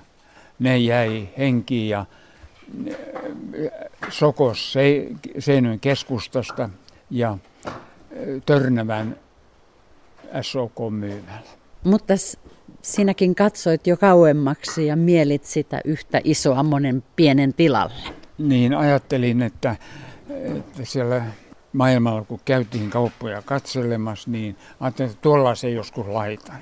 ne 0.59 0.77
jäi 0.77 1.29
henkiin 1.37 1.89
ja 1.89 2.05
Sokos 4.09 4.73
Seinöön 5.39 5.79
keskustasta 5.79 6.69
ja 7.09 7.37
Törnävän 8.45 9.19
SOK 10.41 10.75
myymällä. 10.89 11.49
Mutta 11.83 12.13
sinäkin 12.85 13.35
katsoit 13.35 13.87
jo 13.87 13.97
kauemmaksi 13.97 14.85
ja 14.85 14.95
mielit 14.95 15.45
sitä 15.45 15.81
yhtä 15.85 16.21
isoa 16.23 16.63
monen 16.63 17.03
pienen 17.15 17.53
tilalle. 17.53 18.03
Niin, 18.37 18.73
ajattelin, 18.73 19.41
että, 19.41 19.75
että 20.29 20.85
siellä 20.85 21.25
maailmalla 21.73 22.23
kun 22.23 22.39
käytiin 22.45 22.89
kauppoja 22.89 23.41
katselemassa, 23.41 24.31
niin 24.31 24.55
ajattelin, 24.79 25.11
että 25.11 25.21
tuolla 25.21 25.55
se 25.55 25.69
joskus 25.69 26.07
laitan. 26.07 26.59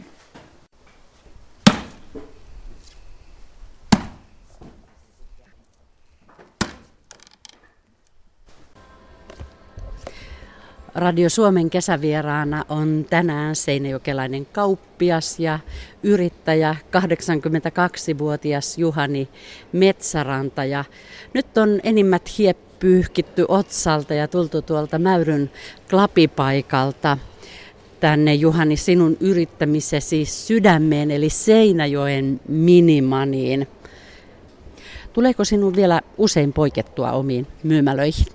Radio 10.99 11.29
Suomen 11.29 11.69
kesävieraana 11.69 12.65
on 12.69 13.05
tänään 13.09 13.55
seinäjokelainen 13.55 14.45
kauppias 14.45 15.39
ja 15.39 15.59
yrittäjä 16.03 16.75
82-vuotias 16.97 18.77
Juhani 18.77 19.29
Metsäranta. 19.71 20.65
Ja 20.65 20.85
nyt 21.33 21.57
on 21.57 21.79
enimmät 21.83 22.37
hiep 22.37 22.57
pyyhkitty 22.79 23.45
otsalta 23.47 24.13
ja 24.13 24.27
tultu 24.27 24.61
tuolta 24.61 24.99
Mäyryn 24.99 25.51
klapipaikalta 25.89 27.17
tänne 27.99 28.33
Juhani 28.33 28.77
sinun 28.77 29.17
yrittämisesi 29.19 30.25
sydämeen 30.25 31.11
eli 31.11 31.29
Seinäjoen 31.29 32.41
minimaniin. 32.47 33.67
Tuleeko 35.13 35.43
sinun 35.43 35.75
vielä 35.75 36.01
usein 36.17 36.53
poikettua 36.53 37.11
omiin 37.11 37.47
myymälöihin? 37.63 38.25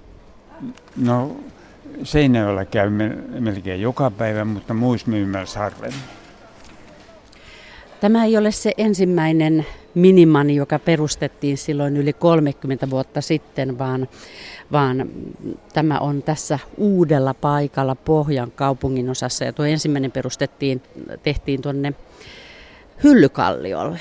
No 0.97 1.37
Seinäjoella 2.03 2.65
käy 2.65 2.91
melkein 3.41 3.81
joka 3.81 4.11
päivä, 4.11 4.45
mutta 4.45 4.75
muissa 4.75 5.11
myymällä 5.11 5.47
harvemmin. 5.57 6.01
Tämä 8.01 8.25
ei 8.25 8.37
ole 8.37 8.51
se 8.53 8.73
ensimmäinen 8.77 9.67
minimani, 9.95 10.57
joka 10.57 10.79
perustettiin 10.79 11.59
silloin 11.59 11.97
yli 11.97 12.13
30 12.13 12.91
vuotta 12.91 13.21
sitten, 13.21 13.79
vaan, 13.79 14.09
vaan 14.73 15.11
tämä 15.73 15.99
on 15.99 16.23
tässä 16.23 16.59
uudella 16.77 17.35
paikalla 17.35 17.95
Pohjan 17.95 18.53
kaupungin 18.53 19.11
osassa. 19.11 19.45
Ja 19.45 19.53
tuo 19.53 19.65
ensimmäinen 19.65 20.13
perustettiin, 20.13 20.83
tehtiin 21.23 21.63
tuonne 21.63 21.93
Hyllykalliolle. 23.05 24.01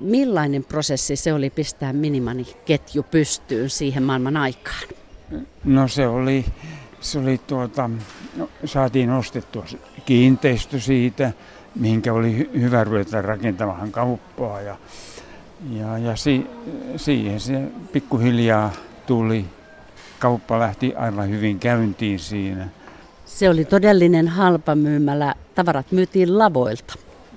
Millainen 0.00 0.64
prosessi 0.64 1.16
se 1.16 1.32
oli 1.32 1.50
pistää 1.50 1.92
minimani 1.92 2.46
ketju 2.64 3.02
pystyyn 3.02 3.70
siihen 3.70 4.02
maailman 4.02 4.36
aikaan? 4.36 4.88
No 5.64 5.88
se 5.88 6.06
oli, 6.06 6.44
se 7.00 7.18
oli 7.18 7.40
tuota, 7.46 7.90
no, 8.36 8.48
saatiin 8.64 9.10
ostettua 9.10 9.64
kiinteistö 10.06 10.80
siitä, 10.80 11.32
mihinkä 11.74 12.12
oli 12.12 12.38
hy- 12.38 12.60
hyvä 12.60 12.84
ruveta 12.84 13.22
rakentamaan 13.22 13.92
kauppaa 13.92 14.60
ja, 14.60 14.76
ja, 15.70 15.98
ja 15.98 16.16
si, 16.16 16.46
siihen 16.96 17.40
se 17.40 17.62
pikkuhiljaa 17.92 18.72
tuli. 19.06 19.44
Kauppa 20.18 20.58
lähti 20.58 20.94
aivan 20.96 21.30
hyvin 21.30 21.58
käyntiin 21.58 22.18
siinä. 22.18 22.68
Se 23.24 23.48
oli 23.50 23.64
todellinen 23.64 24.28
halpa 24.28 24.74
myymälä. 24.74 25.34
Tavarat 25.54 25.92
myytiin 25.92 26.38
lavoilta. 26.38 26.94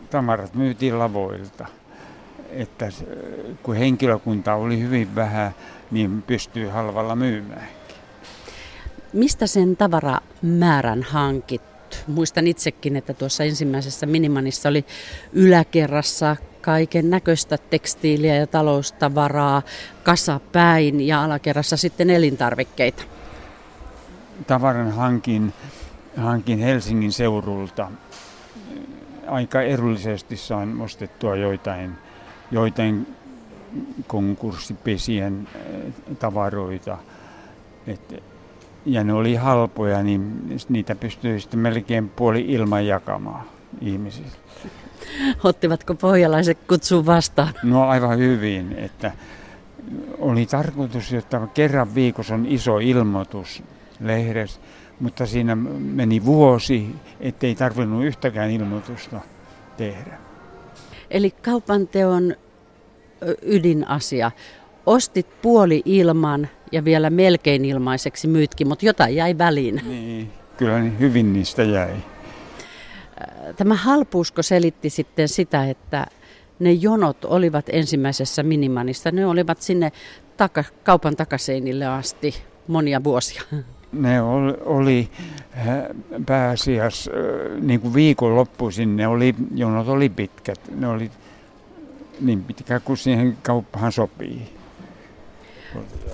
Tavarat 0.10 0.54
myytiin 0.54 1.00
lavoilta. 1.00 1.66
Että 2.50 2.90
kun 3.64 3.76
henkilökunta 3.76 4.54
oli 4.54 4.82
hyvin 4.82 5.16
vähän, 5.16 5.52
niin 5.92 6.22
pystyi 6.22 6.68
halvalla 6.68 7.16
myymään. 7.16 7.68
Mistä 9.18 9.48
sen 9.48 9.78
tavaramäärän 9.78 11.04
hankit? 11.04 11.62
Muistan 12.08 12.48
itsekin, 12.48 12.96
että 12.96 13.14
tuossa 13.14 13.44
ensimmäisessä 13.44 14.06
Minimanissa 14.06 14.70
oli 14.70 14.86
yläkerrassa 15.34 16.36
kaiken 16.62 17.10
näköistä 17.10 17.58
tekstiiliä 17.58 18.36
ja 18.36 18.48
taloustavaraa 18.48 19.62
kasapäin 20.04 21.08
ja 21.08 21.24
alakerrassa 21.24 21.78
sitten 21.78 22.10
elintarvikkeita. 22.10 23.04
Tavaran 24.48 24.92
hankin, 24.92 25.54
hankin 26.18 26.60
Helsingin 26.60 27.12
seurulta. 27.12 27.92
Aika 29.28 29.62
edullisesti 29.62 30.38
sain 30.38 30.82
ostettua 30.82 31.36
joitain, 31.36 31.92
joitain 32.52 33.16
konkurssipesien 34.08 35.48
eh, 35.56 35.94
tavaroita. 36.20 36.98
Et, 37.88 38.24
ja 38.88 39.04
ne 39.04 39.14
oli 39.14 39.36
halpoja, 39.36 40.04
niin 40.04 40.52
niitä 40.70 40.96
pystyi 40.96 41.40
sitten 41.40 41.60
melkein 41.60 42.10
puoli 42.10 42.46
ilman 42.48 42.88
jakamaan 42.88 43.46
ihmisille. 43.82 44.32
Ottivatko 45.44 45.96
pohjalaiset 45.96 46.58
kutsun 46.68 47.06
vastaan? 47.06 47.54
No 47.64 47.88
aivan 47.88 48.18
hyvin, 48.18 48.76
että 48.78 49.12
oli 50.20 50.46
tarkoitus, 50.46 51.14
että 51.14 51.48
kerran 51.54 51.96
viikossa 51.96 52.34
on 52.34 52.46
iso 52.46 52.78
ilmoitus 52.78 53.64
lehdessä, 54.00 54.62
mutta 55.00 55.26
siinä 55.26 55.56
meni 55.80 56.26
vuosi, 56.26 56.96
ettei 57.20 57.56
tarvinnut 57.56 58.04
yhtäkään 58.04 58.52
ilmoitusta 58.52 59.22
tehdä. 59.78 60.18
Eli 61.12 61.32
kaupan 61.32 61.88
teon 61.88 62.36
ydinasia. 63.42 64.32
Ostit 64.86 65.28
puoli 65.42 65.82
ilman 65.86 66.48
ja 66.72 66.86
vielä 66.86 67.10
melkein 67.10 67.66
ilmaiseksi 67.66 68.28
myytkin, 68.28 68.68
mutta 68.68 68.86
jotain 68.86 69.16
jäi 69.16 69.38
väliin. 69.38 69.82
Niin, 69.88 70.32
kyllä 70.58 70.80
niin 70.80 71.00
hyvin 71.00 71.34
niistä 71.34 71.64
jäi. 71.64 71.94
Tämä 73.58 73.76
halpuusko 73.76 74.42
selitti 74.42 74.90
sitten 74.90 75.28
sitä, 75.28 75.70
että 75.70 76.06
ne 76.60 76.72
jonot 76.72 77.26
olivat 77.26 77.66
ensimmäisessä 77.70 78.44
minimanissa. 78.44 79.12
Ne 79.12 79.26
olivat 79.26 79.62
sinne 79.62 79.92
taka, 80.38 80.64
kaupan 80.84 81.16
takaseinille 81.16 81.86
asti 81.86 82.36
monia 82.68 83.04
vuosia. 83.04 83.42
Ne 83.92 84.22
oli, 84.22 84.54
oli 84.66 85.10
pääasiassa 86.26 87.12
niin 87.62 87.80
kuin 87.80 87.94
viikonloppuisin, 87.94 88.96
ne 88.96 89.08
oli, 89.08 89.36
jonot 89.56 89.88
oli 89.88 90.10
pitkät. 90.10 90.60
Ne 90.76 90.88
oli 90.88 91.12
niin 92.22 92.44
pitkä 92.44 92.80
kuin 92.80 92.98
siihen 92.98 93.38
kauppahan 93.42 93.92
sopii. 93.92 94.57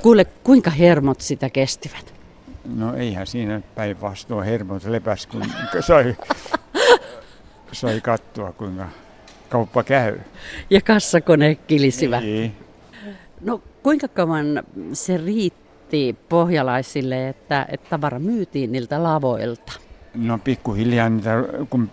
Kuule, 0.02 0.26
kuinka 0.26 0.70
hermot 0.70 1.22
sitä 1.22 1.50
kestivät? 1.50 2.14
No 2.76 2.96
eihän 2.96 3.28
siinä 3.28 3.62
päinvastoin 3.76 4.46
hermot 4.46 4.84
lepäs, 4.84 5.28
kun 5.28 5.44
sai, 5.80 6.16
sai 7.72 8.02
katsoa, 8.02 8.52
kuinka 8.52 8.88
kauppa 9.50 9.84
käy. 9.84 10.20
Ja 10.70 10.82
kassakone 10.82 11.56
kilisivät. 11.56 12.24
Niin. 12.24 12.56
No 13.42 13.62
kuinka 13.84 14.08
kauan 14.08 14.64
se 14.94 15.18
riitti 15.18 16.16
pohjalaisille, 16.30 17.30
että, 17.30 17.66
että 17.72 17.90
tavara 17.90 18.20
myytiin 18.20 18.72
niiltä 18.72 19.04
lavoilta? 19.04 19.74
No 20.16 20.40
pikkuhiljaa 20.44 21.10
niitä, 21.10 21.44
kun 21.70 21.90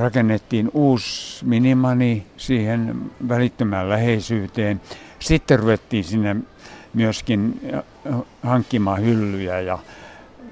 rakennettiin 0.00 0.70
uusi 0.74 1.44
minimani 1.44 2.26
siihen 2.36 3.10
välittömään 3.28 3.88
läheisyyteen. 3.88 4.80
Sitten 5.22 5.58
ruvettiin 5.58 6.04
sinne 6.04 6.36
myöskin 6.94 7.60
hankkimaan 8.42 9.02
hyllyjä 9.02 9.60
ja, 9.60 9.78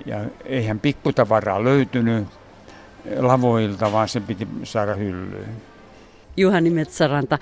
ja 0.07 0.25
eihän 0.45 0.81
pikkutavaraa 0.81 1.65
löytynyt 1.65 2.29
lavoilta, 3.19 3.93
vaan 3.93 4.09
se 4.09 4.21
piti 4.21 4.49
saada 4.65 4.95
hyllyyn. 4.95 5.49
Juhani 6.37 6.71
Metsäranta, 6.71 7.39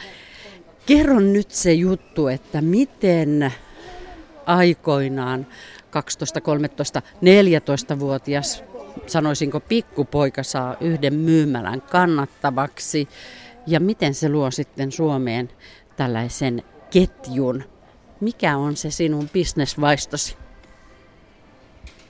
kerro 0.86 1.20
nyt 1.20 1.50
se 1.50 1.72
juttu, 1.72 2.28
että 2.28 2.60
miten 2.60 3.52
aikoinaan 4.46 5.46
12, 5.90 6.40
13, 6.40 7.02
14-vuotias 7.94 8.64
sanoisinko 9.06 9.60
pikkupoika 9.60 10.42
saa 10.42 10.76
yhden 10.80 11.14
myymälän 11.14 11.82
kannattavaksi 11.82 13.08
ja 13.66 13.80
miten 13.80 14.14
se 14.14 14.28
luo 14.28 14.50
sitten 14.50 14.92
Suomeen 14.92 15.50
tällaisen 15.96 16.62
ketjun. 16.90 17.64
Mikä 18.20 18.56
on 18.56 18.76
se 18.76 18.90
sinun 18.90 19.28
bisnesvaistosi? 19.28 20.36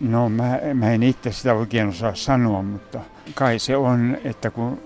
No 0.00 0.28
mä, 0.28 0.58
mä 0.74 0.92
en 0.92 1.02
itse 1.02 1.32
sitä 1.32 1.54
oikein 1.54 1.88
osaa 1.88 2.14
sanoa, 2.14 2.62
mutta 2.62 3.00
kai 3.34 3.58
se 3.58 3.76
on, 3.76 4.18
että 4.24 4.50
kun 4.50 4.80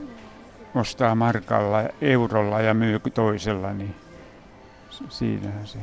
ostaa 0.75 1.15
markalla, 1.15 1.79
eurolla 2.01 2.61
ja 2.61 2.75
myy 2.75 3.01
toisella, 3.15 3.73
niin 3.73 3.95
siinähän 5.09 5.67
se 5.67 5.79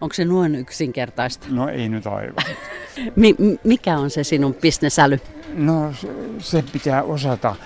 Onko 0.00 0.14
se 0.14 0.24
noin 0.24 0.54
yksinkertaista? 0.54 1.46
No 1.50 1.68
ei 1.68 1.88
nyt 1.88 2.06
aivan. 2.06 2.44
Mi- 3.16 3.58
mikä 3.64 3.98
on 3.98 4.10
se 4.10 4.24
sinun 4.24 4.54
bisnesäly? 4.54 5.20
No 5.54 5.92
se, 5.92 6.08
se 6.38 6.64
pitää 6.72 7.02
osata 7.02 7.48
äh, 7.48 7.56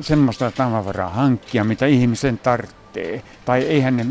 semmoista 0.00 0.50
tavaraa 0.50 1.08
hankkia, 1.08 1.64
mitä 1.64 1.86
ihmisen 1.86 2.38
tarvitsee. 2.38 3.22
Tai 3.44 3.62
eihän 3.62 3.96
ne 3.96 4.06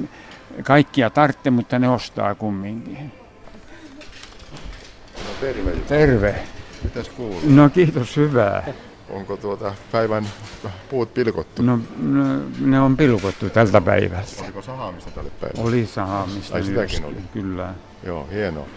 kaikkia 0.63 1.09
tarvitse, 1.09 1.49
mutta 1.49 1.79
ne 1.79 1.89
ostaa 1.89 2.35
kumminkin. 2.35 3.11
No 5.17 5.29
terve. 5.41 5.71
Terve. 5.71 6.35
Mitäs 6.83 7.09
kuuluu? 7.09 7.41
No 7.43 7.69
kiitos, 7.69 8.17
hyvää. 8.17 8.63
Onko 9.09 9.37
tuota 9.37 9.73
päivän 9.91 10.27
puut 10.89 11.13
pilkottu? 11.13 11.61
No, 11.61 11.79
no 11.97 12.23
ne 12.59 12.79
on 12.79 12.97
pilkottu 12.97 13.49
tältä 13.49 13.81
päivältä. 13.81 14.43
Oliko 14.43 14.61
sahaamista 14.61 15.11
tälle 15.11 15.29
päivälle? 15.41 15.69
Oli 15.69 15.85
sahaamista 15.85 16.55
Ai 16.55 16.63
sitäkin 16.63 17.05
oli? 17.05 17.15
Kyllä. 17.33 17.73
Joo, 18.03 18.27
hienoa. 18.31 18.67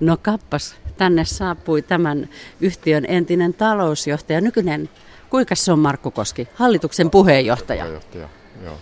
No 0.00 0.16
kappas, 0.22 0.76
tänne 0.96 1.24
saapui 1.24 1.82
tämän 1.82 2.28
yhtiön 2.60 3.04
entinen 3.08 3.54
talousjohtaja, 3.54 4.40
nykyinen, 4.40 4.88
kuinka 5.30 5.54
se 5.54 5.72
on 5.72 5.78
Markku 5.78 6.10
Koski, 6.10 6.48
hallituksen 6.54 7.10
puheenjohtaja. 7.10 7.84
Puheenjohtaja, 7.84 8.28
joo. 8.64 8.78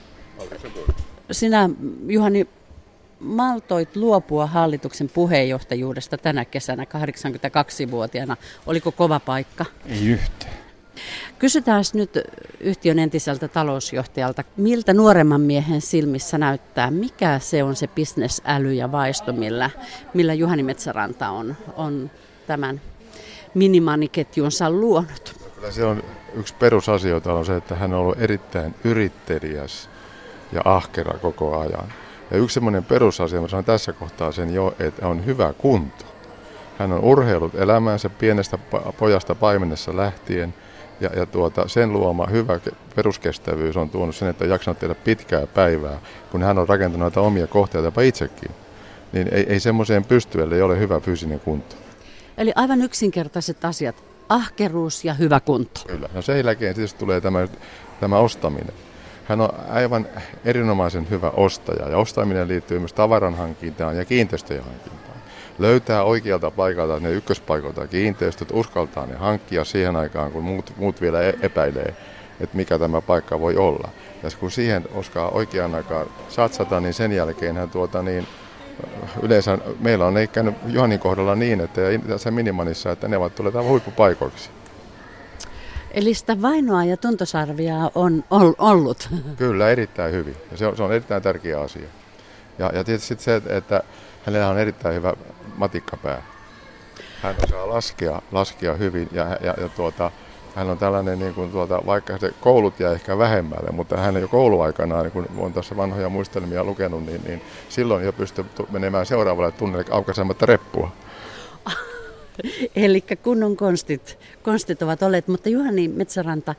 Sinä, 1.32 1.70
Juhani, 2.06 2.46
maltoit 3.20 3.96
luopua 3.96 4.46
hallituksen 4.46 5.10
puheenjohtajuudesta 5.14 6.18
tänä 6.18 6.44
kesänä 6.44 6.84
82-vuotiaana. 6.84 8.36
Oliko 8.66 8.92
kova 8.92 9.20
paikka? 9.20 9.64
Ei 9.86 10.06
yhtään. 10.06 10.52
Kysytään 11.38 11.84
nyt 11.94 12.18
yhtiön 12.60 12.98
entiseltä 12.98 13.48
talousjohtajalta, 13.48 14.44
miltä 14.56 14.94
nuoremman 14.94 15.40
miehen 15.40 15.80
silmissä 15.80 16.38
näyttää, 16.38 16.90
mikä 16.90 17.38
se 17.38 17.62
on 17.62 17.76
se 17.76 17.86
bisnesäly 17.86 18.72
ja 18.72 18.92
vaisto, 18.92 19.32
millä, 19.32 19.70
millä 20.14 20.34
Juhani 20.34 20.62
Metsäranta 20.62 21.30
on, 21.30 21.56
on 21.76 22.10
tämän 22.46 22.80
minimaniketjunsa 23.54 24.70
luonut? 24.70 25.34
Kyllä 25.54 25.70
se 25.70 25.84
on 25.84 26.02
yksi 26.34 26.54
perusasioita 26.54 27.32
on 27.32 27.46
se, 27.46 27.56
että 27.56 27.74
hän 27.74 27.92
on 27.92 28.00
ollut 28.00 28.20
erittäin 28.20 28.74
yrittelijäs 28.84 29.88
ja 30.52 30.60
ahkera 30.64 31.18
koko 31.18 31.58
ajan. 31.58 31.92
Ja 32.30 32.38
yksi 32.38 32.54
semmoinen 32.54 32.84
perusasia, 32.84 33.40
mä 33.40 33.48
sanon 33.48 33.64
tässä 33.64 33.92
kohtaa 33.92 34.32
sen 34.32 34.54
jo, 34.54 34.74
että 34.78 35.08
on 35.08 35.26
hyvä 35.26 35.52
kunto. 35.58 36.04
Hän 36.78 36.92
on 36.92 37.00
urheilut 37.00 37.54
elämäänsä 37.54 38.08
pienestä 38.08 38.58
pojasta 38.98 39.34
paimenessa 39.34 39.96
lähtien 39.96 40.54
ja, 41.00 41.10
ja 41.16 41.26
tuota, 41.26 41.68
sen 41.68 41.92
luoma 41.92 42.26
hyvä 42.26 42.60
peruskestävyys 42.96 43.76
on 43.76 43.90
tuonut 43.90 44.16
sen, 44.16 44.28
että 44.28 44.44
on 44.44 44.50
jaksanut 44.50 44.78
tehdä 44.78 44.94
pitkää 44.94 45.46
päivää, 45.46 45.98
kun 46.30 46.42
hän 46.42 46.58
on 46.58 46.68
rakentanut 46.68 47.00
näitä 47.00 47.20
omia 47.20 47.46
kohteita 47.46 47.86
jopa 47.86 48.00
itsekin. 48.00 48.50
Niin 49.12 49.28
ei, 49.32 49.46
ei 49.48 49.60
semmoiseen 49.60 50.04
pysty, 50.04 50.42
ellei 50.42 50.62
ole 50.62 50.78
hyvä 50.78 51.00
fyysinen 51.00 51.40
kunto. 51.40 51.76
Eli 52.38 52.52
aivan 52.56 52.82
yksinkertaiset 52.82 53.64
asiat. 53.64 54.04
Ahkeruus 54.28 55.04
ja 55.04 55.14
hyvä 55.14 55.40
kunto. 55.40 55.80
Kyllä. 55.86 56.08
No 56.14 56.22
sen 56.22 56.36
jälkeen 56.36 56.74
tietysti 56.74 56.98
tulee 56.98 57.20
tämä, 57.20 57.48
tämä 58.00 58.18
ostaminen. 58.18 58.74
Hän 59.32 59.40
on 59.40 59.50
aivan 59.70 60.06
erinomaisen 60.44 61.10
hyvä 61.10 61.30
ostaja 61.30 61.88
ja 61.88 61.98
ostaminen 61.98 62.48
liittyy 62.48 62.78
myös 62.78 62.92
tavaran 62.92 63.34
hankintaan 63.34 63.96
ja 63.96 64.04
kiinteistöjen 64.04 64.64
hankintaan. 64.64 65.18
löytää 65.58 66.04
oikealta 66.04 66.50
paikalta 66.50 67.00
ne 67.00 67.10
ykköspaikalta 67.10 67.86
kiinteistöt, 67.86 68.48
uskaltaa 68.52 69.06
ne 69.06 69.14
hankkia 69.16 69.64
siihen 69.64 69.96
aikaan, 69.96 70.32
kun 70.32 70.42
muut, 70.42 70.72
muut 70.76 71.00
vielä 71.00 71.22
e- 71.22 71.38
epäilee, 71.42 71.96
että 72.40 72.56
mikä 72.56 72.78
tämä 72.78 73.00
paikka 73.00 73.40
voi 73.40 73.56
olla. 73.56 73.88
Ja 74.22 74.28
kun 74.40 74.50
siihen 74.50 74.84
oskaa 74.94 75.28
oikean 75.28 75.74
aikaan 75.74 76.06
satsata, 76.28 76.80
niin 76.80 76.94
sen 76.94 77.12
jälkeen 77.12 77.56
hän 77.56 77.70
tuota 77.70 78.02
niin, 78.02 78.26
yleensä 79.22 79.58
meillä 79.80 80.06
on 80.06 80.14
käynyt 80.32 80.54
Johanin 80.66 81.00
kohdalla 81.00 81.34
niin, 81.34 81.60
että 81.60 81.80
tässä 82.08 82.30
minimanissa, 82.30 82.90
että 82.90 83.08
ne 83.08 83.16
ovat 83.16 83.34
tulleet 83.34 83.68
huippupaikoiksi. 83.68 84.50
Eli 85.92 86.14
sitä 86.14 86.42
vainoa 86.42 86.84
ja 86.84 86.96
tuntosarvia 86.96 87.76
on 87.94 88.24
ollut. 88.58 89.08
Kyllä, 89.36 89.70
erittäin 89.70 90.12
hyvin. 90.12 90.36
Ja 90.50 90.56
se 90.56 90.66
on, 90.66 90.76
se 90.76 90.82
on 90.82 90.92
erittäin 90.92 91.22
tärkeä 91.22 91.60
asia. 91.60 91.88
Ja, 92.58 92.70
ja 92.74 92.84
tietysti 92.84 93.16
se, 93.18 93.42
että 93.46 93.82
hänellä 94.26 94.48
on 94.48 94.58
erittäin 94.58 94.94
hyvä 94.94 95.14
matikkapää. 95.56 96.22
Hän 97.22 97.34
osaa 97.44 97.68
laskea, 97.68 98.22
laskea 98.32 98.74
hyvin 98.74 99.08
ja, 99.12 99.36
ja, 99.40 99.54
ja 99.60 99.68
tuota, 99.68 100.10
hän 100.54 100.70
on 100.70 100.78
tällainen, 100.78 101.18
niin 101.18 101.34
kuin 101.34 101.52
tuota, 101.52 101.82
vaikka 101.86 102.18
se 102.18 102.32
koulut 102.40 102.80
jää 102.80 102.92
ehkä 102.92 103.18
vähemmälle, 103.18 103.70
mutta 103.70 103.96
hän 103.96 104.20
jo 104.20 104.28
kouluaikana, 104.28 105.02
niin 105.02 105.12
kun 105.12 105.26
on 105.38 105.52
tuossa 105.52 105.76
vanhoja 105.76 106.08
muistelmia 106.08 106.64
lukenut, 106.64 107.06
niin, 107.06 107.20
niin 107.24 107.42
silloin 107.68 108.04
jo 108.04 108.12
pystyy 108.12 108.44
menemään 108.70 109.06
seuraavalle 109.06 109.52
tunnelle 109.52 109.84
aukaisematta 109.90 110.46
reppua. 110.46 110.92
Eli 112.76 113.04
kunnon 113.22 113.56
konstit, 113.56 114.18
konstit 114.42 114.82
ovat 114.82 115.02
olleet, 115.02 115.28
mutta 115.28 115.48
Juhani 115.48 115.88
Metsäranta, 115.88 116.54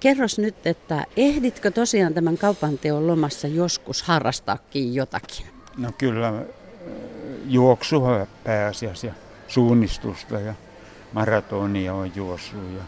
kerros 0.00 0.38
nyt, 0.38 0.66
että 0.66 1.04
ehditkö 1.16 1.70
tosiaan 1.70 2.14
tämän 2.14 2.38
kaupanteon 2.38 3.06
lomassa 3.06 3.48
joskus 3.48 4.02
harrastaakin 4.02 4.94
jotakin? 4.94 5.46
No 5.76 5.92
kyllä 5.98 6.32
juoksua 7.48 8.26
pääasiassa 8.44 9.06
ja 9.06 9.12
suunnistusta 9.48 10.40
ja 10.40 10.54
maratonia 11.12 11.94
on 11.94 12.12
juossut. 12.16 12.60
Ja... 12.76 12.82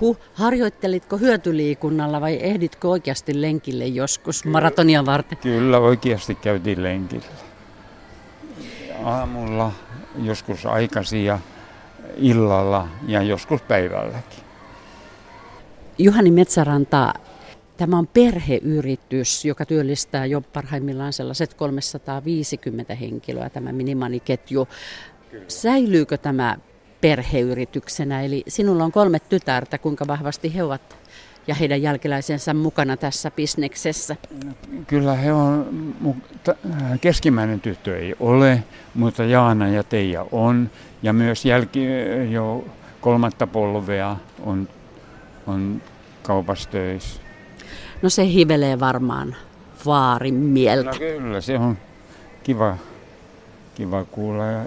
Huh, 0.00 0.18
harjoittelitko 0.34 1.16
hyötyliikunnalla 1.18 2.20
vai 2.20 2.38
ehditkö 2.42 2.88
oikeasti 2.88 3.42
lenkille 3.42 3.86
joskus 3.86 4.44
maratonia 4.44 5.06
varten? 5.06 5.38
Kyllä 5.38 5.78
oikeasti 5.78 6.34
käytiin 6.34 6.82
lenkillä. 6.82 7.26
Aamulla, 9.04 9.72
joskus 10.22 10.66
aikaisin 10.66 11.24
ja 11.24 11.38
illalla 12.16 12.88
ja 13.08 13.22
joskus 13.22 13.62
päivälläkin. 13.62 14.44
Juhani 15.98 16.30
Metsäranta, 16.30 17.14
tämä 17.76 17.98
on 17.98 18.06
perheyritys, 18.06 19.44
joka 19.44 19.66
työllistää 19.66 20.26
jo 20.26 20.40
parhaimmillaan 20.40 21.12
sellaiset 21.12 21.54
350 21.54 22.94
henkilöä, 22.94 23.50
tämä 23.50 23.72
minimaniketju. 23.72 24.68
Säilyykö 25.48 26.18
tämä 26.18 26.56
perheyrityksenä? 27.00 28.22
Eli 28.22 28.42
sinulla 28.48 28.84
on 28.84 28.92
kolme 28.92 29.18
tytärtä, 29.20 29.78
kuinka 29.78 30.06
vahvasti 30.06 30.54
he 30.54 30.62
ovat 30.62 30.96
ja 31.46 31.54
heidän 31.54 31.82
jälkeläisensä 31.82 32.54
mukana 32.54 32.96
tässä 32.96 33.30
bisneksessä? 33.30 34.16
Kyllä 34.86 35.14
he 35.14 35.32
on, 35.32 35.66
keskimmäinen 37.00 37.60
tyttö 37.60 37.98
ei 37.98 38.14
ole, 38.20 38.62
mutta 38.94 39.24
Jaana 39.24 39.68
ja 39.68 39.82
Teija 39.82 40.26
on. 40.32 40.70
Ja 41.02 41.12
myös 41.12 41.44
jälki, 41.44 41.86
jo 42.30 42.64
kolmatta 43.00 43.46
polvea 43.46 44.16
on, 44.40 44.68
on 45.46 45.82
kaupassa 46.22 46.70
töissä. 46.70 47.20
No 48.02 48.10
se 48.10 48.26
hivelee 48.26 48.80
varmaan 48.80 49.36
vaarin 49.86 50.34
mieltä. 50.34 50.90
No 50.90 50.96
kyllä, 50.98 51.40
se 51.40 51.58
on 51.58 51.78
kiva, 52.42 52.76
kiva 53.74 54.04
kuulla. 54.04 54.46
Ja 54.46 54.64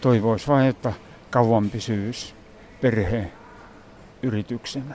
toivoisi 0.00 0.48
vain, 0.48 0.66
että 0.66 0.92
kauan 1.30 1.70
pysyisi 1.70 2.34
perheyrityksenä. 2.80 4.94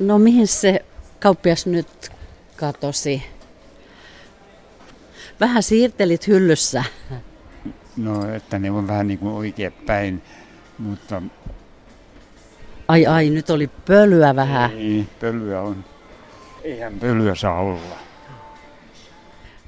No 0.00 0.18
mihin 0.18 0.46
se 0.46 0.84
kauppias 1.20 1.66
nyt 1.66 2.12
katosi? 2.56 3.22
Vähän 5.40 5.62
siirtelit 5.62 6.26
hyllyssä. 6.26 6.84
No, 7.96 8.34
että 8.34 8.58
ne 8.58 8.70
on 8.70 8.86
vähän 8.86 9.08
niin 9.08 9.18
kuin 9.18 9.32
oikein 9.32 9.72
päin, 9.72 10.22
mutta... 10.78 11.22
Ai 12.88 13.06
ai, 13.06 13.30
nyt 13.30 13.50
oli 13.50 13.70
pölyä 13.86 14.36
vähän. 14.36 14.70
Ei, 14.70 15.06
pölyä 15.20 15.60
on. 15.60 15.84
Eihän 16.64 17.00
pölyä 17.00 17.34
saa 17.34 17.60
olla. 17.60 17.98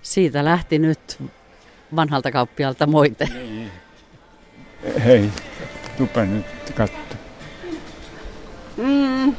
Siitä 0.02 0.44
lähti 0.44 0.78
nyt 0.78 1.22
vanhalta 1.96 2.30
kauppialta 2.30 2.86
moite. 2.86 3.24
Niin. 3.24 3.70
Hei, 5.04 5.30
tupa 5.98 6.24
nyt 6.24 6.46
katso. 6.74 6.96
Mm. 8.76 9.34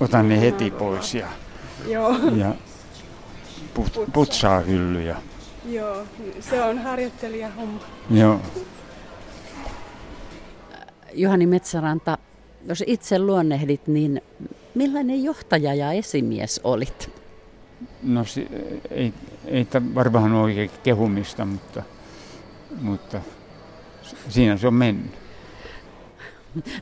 Otan 0.00 0.28
ne 0.28 0.40
heti 0.40 0.70
pois 0.70 1.14
ja, 1.14 1.26
Joo. 1.88 2.16
ja 2.36 2.54
put, 3.74 3.92
putsaa 4.12 4.60
hyllyjä. 4.60 5.16
Joo, 5.64 6.04
se 6.40 6.62
on 6.62 6.78
harjoittelija 6.78 7.50
homma. 7.50 7.80
Joo. 8.10 8.40
Juhani 11.14 11.46
Metsäranta, 11.46 12.18
jos 12.68 12.84
itse 12.86 13.18
luonnehdit, 13.18 13.86
niin 13.86 14.22
millainen 14.74 15.24
johtaja 15.24 15.74
ja 15.74 15.92
esimies 15.92 16.60
olit? 16.64 17.10
No 18.02 18.24
ei, 18.90 19.12
ei 19.46 19.66
varmaan 19.94 20.32
oikein 20.32 20.70
kehumista, 20.82 21.44
mutta, 21.44 21.82
mutta 22.80 23.20
siinä 24.28 24.56
se 24.56 24.66
on 24.66 24.74
mennyt. 24.74 25.25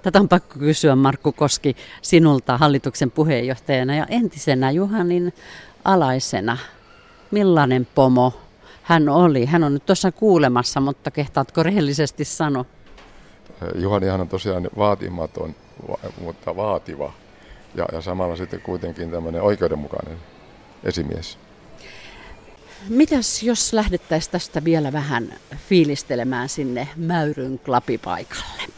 Tätä 0.02 0.20
on 0.20 0.28
pakko 0.28 0.58
kysyä 0.58 0.96
Markku 0.96 1.32
Koski 1.32 1.76
sinulta 2.02 2.58
hallituksen 2.58 3.10
puheenjohtajana 3.10 3.96
ja 3.96 4.06
entisenä 4.08 4.70
Juhanin 4.70 5.32
alaisena. 5.84 6.58
Millainen 7.30 7.87
pomo 7.94 8.32
hän 8.82 9.08
oli? 9.08 9.46
Hän 9.46 9.64
on 9.64 9.74
nyt 9.74 9.87
tuossa 9.87 10.12
kuulemassa, 10.12 10.80
mutta 10.80 11.10
kehtaatko 11.10 11.62
rehellisesti 11.62 12.24
sanoa? 12.24 12.64
Juhanihan 13.74 14.20
on 14.20 14.28
tosiaan 14.28 14.68
vaatimaton, 14.78 15.54
mutta 16.20 16.56
vaativa 16.56 17.12
ja, 17.74 17.87
ja 17.92 18.00
samalla 18.00 18.37
sitten 18.37 18.60
kuitenkin 18.60 19.10
tämmöinen 19.10 19.42
oikeudenmukainen 19.42 20.18
esimies. 20.84 21.38
Mitäs 22.88 23.42
jos 23.42 23.72
lähdettäisiin 23.72 24.32
tästä 24.32 24.64
vielä 24.64 24.92
vähän 24.92 25.34
fiilistelemään 25.68 26.48
sinne 26.48 26.88
Mäyryn 26.96 27.58
klapipaikalle? 27.58 28.73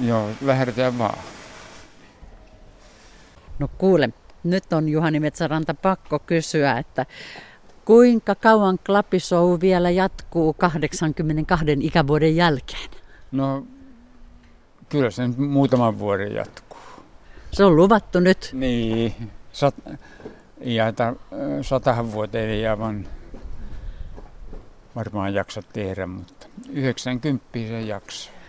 Joo, 0.00 0.30
lähdetään 0.40 0.98
vaan. 0.98 1.18
No 3.58 3.68
kuule, 3.78 4.10
nyt 4.44 4.72
on 4.72 4.88
Juhani 4.88 5.20
Metsäranta 5.20 5.74
pakko 5.74 6.18
kysyä, 6.18 6.78
että 6.78 7.06
kuinka 7.84 8.34
kauan 8.34 8.78
klapisou 8.86 9.60
vielä 9.60 9.90
jatkuu 9.90 10.52
82 10.52 11.66
ikävuoden 11.80 12.36
jälkeen? 12.36 12.90
No 13.32 13.66
kyllä 14.88 15.10
se 15.10 15.28
nyt 15.28 15.38
muutaman 15.38 15.98
vuoden 15.98 16.34
jatkuu. 16.34 16.78
Se 17.52 17.64
on 17.64 17.76
luvattu 17.76 18.20
nyt. 18.20 18.50
Niin, 18.52 19.14
sat, 19.52 19.74
ja 20.60 20.84
satahan 21.62 22.12
vuoteen 22.12 22.50
ei 22.50 22.66
aivan 22.66 23.08
varmaan 24.96 25.34
jaksa 25.34 25.62
tehdä, 25.72 26.06
mutta 26.06 26.46
90 26.72 27.46
se 27.52 27.80
jaksaa. 27.80 28.39